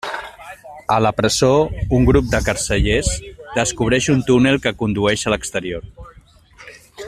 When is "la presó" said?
1.05-1.49